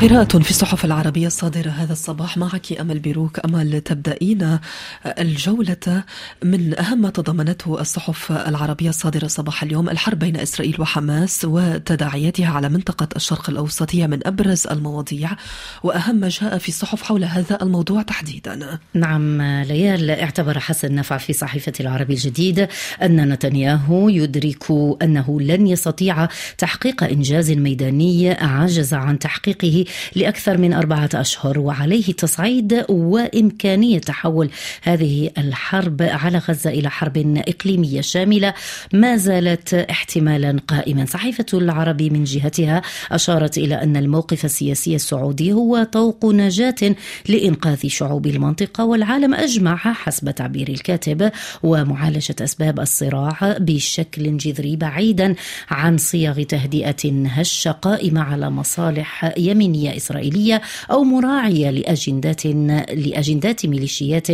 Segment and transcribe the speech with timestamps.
[0.00, 2.36] قراءة في الصحف العربية الصادرة هذا الصباح.
[2.36, 4.58] معك أمل بيروك أمل تبدأين
[5.06, 6.04] الجولة
[6.44, 9.88] من أهم ما تضمنته الصحف العربية الصادرة صباح اليوم.
[9.88, 15.30] الحرب بين إسرائيل وحماس وتداعياتها على منطقة الشرق الأوسط هي من أبرز المواضيع
[15.82, 18.78] وأهم ما جاء في الصحف حول هذا الموضوع تحديدا.
[18.94, 22.68] نعم ليال اعتبر حسن نفع في صحيفة العربي الجديد
[23.02, 24.64] أن نتنياهو يدرك
[25.02, 26.28] أنه لن يستطيع
[26.58, 34.50] تحقيق إنجاز ميداني عجز عن تحقيقه لأكثر من أربعة أشهر وعليه تصعيد وإمكانية تحول
[34.82, 38.54] هذه الحرب على غزة إلى حرب إقليمية شاملة.
[38.92, 41.06] ما زالت احتمالا قائما.
[41.06, 46.94] صحيفة العربي من جهتها أشارت إلى أن الموقف السياسي السعودي هو طوق نجاة
[47.28, 51.30] لإنقاذ شعوب المنطقة والعالم أجمع حسب تعبير الكاتب
[51.62, 55.34] ومعالجة أسباب الصراع بشكل جذري بعيدا
[55.70, 59.77] عن صيغ تهدئة هشة قائمة على مصالح يمينية.
[59.78, 64.26] أمنية إسرائيلية أو مراعية لأجندات لأجندات ميليشيات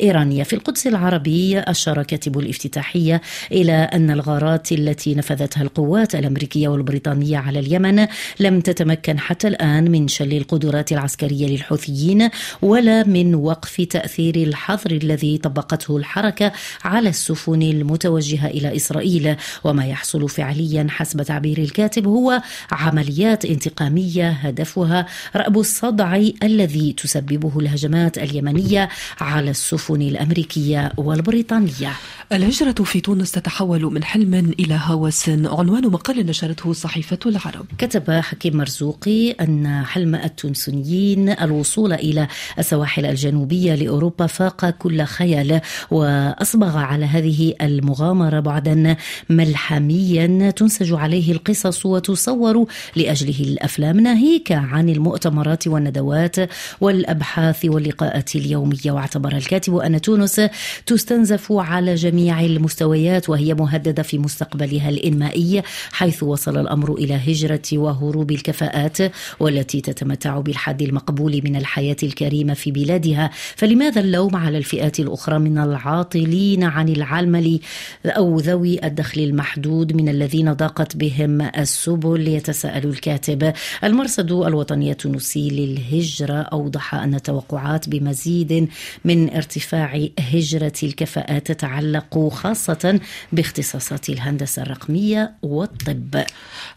[0.00, 0.42] إيرانية.
[0.42, 3.20] في القدس العربي أشار كاتب الافتتاحية
[3.52, 8.06] إلى أن الغارات التي نفذتها القوات الأمريكية والبريطانية على اليمن
[8.40, 12.28] لم تتمكن حتى الآن من شل القدرات العسكرية للحوثيين
[12.62, 16.52] ولا من وقف تأثير الحظر الذي طبقته الحركة
[16.84, 19.36] على السفن المتوجهة إلى إسرائيل.
[19.64, 22.42] وما يحصل فعليا حسب تعبير الكاتب هو
[22.72, 28.88] عمليات انتقامية هدفها يشبهها رأب الصدع الذي تسببه الهجمات اليمنية
[29.20, 31.92] على السفن الأمريكية والبريطانية.
[32.32, 35.28] الهجرة في تونس تتحول من حلم إلى هوس.
[35.28, 37.66] عنوان مقال نشرته صحيفة العرب.
[37.78, 46.76] كتب حكيم مرزوقي أن حلم التونسيين الوصول إلى السواحل الجنوبية لأوروبا فاق كل خيال وأصبغ
[46.76, 48.96] على هذه المغامرة بعدا
[49.30, 54.00] ملحميا تنسج عليه القصص وتصور لأجله الأفلام.
[54.00, 56.36] ناهيك عن المؤتمرات والندوات
[56.80, 58.78] والأبحاث واللقاءات اليومية.
[58.86, 60.40] واعتبر الكاتب أن تونس
[60.86, 68.30] تستنزف على جميع المستويات وهي مهددة في مستقبلها الإنمائي حيث وصل الأمر إلى هجرة وهروب
[68.30, 68.98] الكفاءات
[69.40, 73.30] والتي تتمتع بالحد المقبول من الحياة الكريمة في بلادها.
[73.56, 77.60] فلماذا اللوم على الفئات الأخرى من العاطلين عن العمل
[78.06, 83.52] أو ذوي الدخل المحدود من الذين ضاقت بهم السبل؟ يتساءل الكاتب
[83.84, 88.68] المرصد الوطني التونسي للهجرة أوضح أن التوقعات بمزيد
[89.04, 93.00] من ارتفاع هجرة الكفاءات تتعلق خاصة
[93.32, 96.24] باختصاصات الهندسة الرقمية والطب.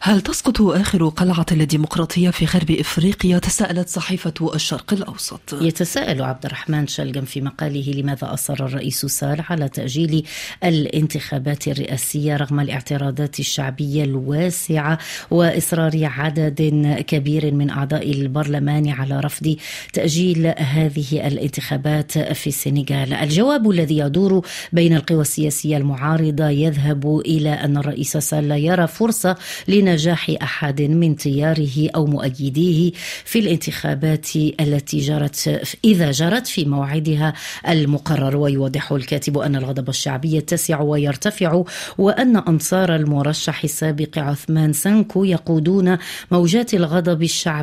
[0.00, 5.40] هل تسقط آخر قلعة للديمقراطية في غرب إفريقيا؟ تساءلت صحيفة الشرق الأوسط.
[5.52, 10.26] يتساءل عبد الرحمن شلقم في مقاله لماذا أصر الرئيس سال على تأجيل
[10.64, 14.98] الانتخابات الرئاسية رغم الاعتراضات الشعبية الواسعة
[15.30, 16.62] وإصرار عدد
[17.06, 19.56] كبير من أعضاء البرلمان على رفض
[19.92, 23.12] تأجيل هذه الانتخابات في السنغال.
[23.12, 29.36] الجواب الذي يدور بين القوى السياسية المعارضة يذهب إلى أن الرئيس سال لا يرى فرصة
[29.68, 32.92] لنجاح أحد من تياره أو مؤيديه
[33.24, 37.32] في الانتخابات التي جرت إذا جرت في موعدها
[37.68, 38.42] المقرر.
[38.42, 41.62] ويوضح الكاتب أن الغضب الشعبي يتسع ويرتفع
[41.98, 45.98] وأن أنصار المرشح السابق عثمان سانكو يقودون
[46.30, 47.61] موجات الغضب الشعبي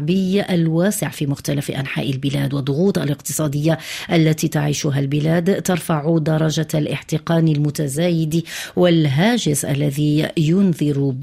[0.50, 3.78] الواسع في مختلف أنحاء البلاد والضغوط الاقتصادية
[4.12, 8.44] التي تعيشها البلاد ترفع درجة الاحتقان المتزايد
[8.76, 11.14] والهاجس الذي ينذر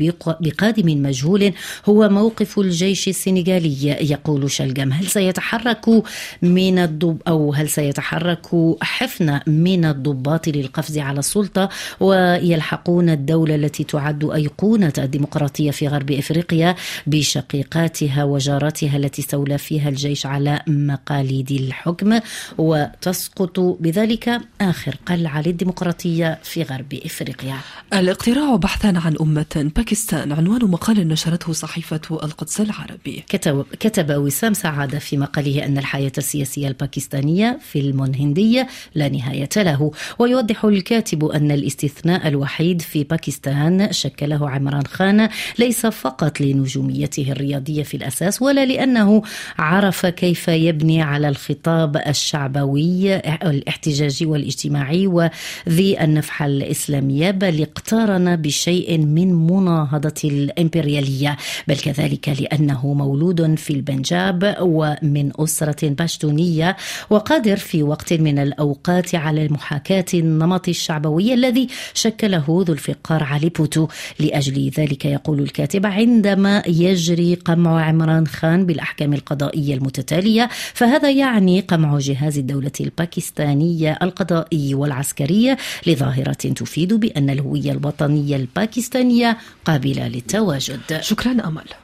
[0.41, 1.53] بقادم مجهول
[1.89, 6.03] هو موقف الجيش السنغالي يقول شلقم هل سيتحرك
[6.43, 8.47] من الضب أو هل سيتحرك
[8.83, 11.69] حفنة من الضباط للقفز على السلطة
[12.01, 16.75] ويلحقون الدولة التي تعد أيقونة الديمقراطية في غرب إفريقيا
[17.07, 18.66] بشقيقاتها وجاراتها
[18.97, 22.21] التي استولى فيها الجيش على مقاليد الحكم
[22.59, 27.57] وتسقط بذلك آخر قلعة للديمقراطية في غرب إفريقيا.
[27.95, 33.25] الاقتراع بحثا عن أمة باكستان عنوان مقال نشرته صحيفة القدس العربي.
[33.29, 38.65] كتب, كتب وسام سعادة في مقاله أن الحياة السياسية الباكستانية فيلم هندي
[38.95, 39.91] لا نهاية له.
[40.19, 45.29] ويوضح الكاتب أن الاستثناء الوحيد في باكستان شكله عمران خان
[45.59, 49.23] ليس فقط لنجوميته الرياضية في الأساس ولا لأنه
[49.59, 59.35] عرف كيف يبني على الخطاب الشعبوي الاحتجاجي والاجتماعي وذي النفحة الإسلامية بل اقترن بشيء من
[59.35, 61.37] مناهضة الإمبريالية
[61.69, 66.77] بل كذلك لأنه مولود في البنجاب ومن أسرة باشتونية
[67.11, 73.89] وقادر في وقت من الأوقات على محاكاة النمط الشعبوي الذي شكله ذو الفقار علي بوتو
[74.19, 81.61] لأجل ذلك يقول الكاتب عندما يجري قمع عمران خان خان بالأحكام القضائية المتتالية فهذا يعني
[81.61, 85.57] قمع جهاز الدولة الباكستانية القضائي والعسكرية
[85.87, 90.81] لظاهرة تفيد بأن الهوية الوطنية الباكستانية قابلة للتواجد.
[91.01, 91.77] شكرا أمل.